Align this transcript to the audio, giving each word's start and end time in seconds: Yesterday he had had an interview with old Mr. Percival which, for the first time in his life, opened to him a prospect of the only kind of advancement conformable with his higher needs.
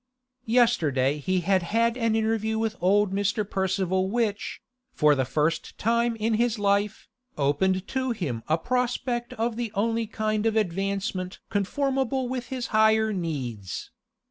Yesterday 0.47 1.19
he 1.19 1.41
had 1.41 1.61
had 1.61 1.95
an 1.95 2.15
interview 2.15 2.57
with 2.57 2.75
old 2.81 3.13
Mr. 3.13 3.47
Percival 3.47 4.09
which, 4.09 4.59
for 4.91 5.13
the 5.13 5.25
first 5.25 5.77
time 5.77 6.15
in 6.15 6.33
his 6.33 6.57
life, 6.57 7.07
opened 7.37 7.87
to 7.89 8.09
him 8.09 8.41
a 8.47 8.57
prospect 8.57 9.31
of 9.33 9.57
the 9.57 9.71
only 9.75 10.07
kind 10.07 10.47
of 10.47 10.55
advancement 10.55 11.37
conformable 11.51 12.27
with 12.27 12.47
his 12.47 12.65
higher 12.73 13.13
needs. 13.13 13.91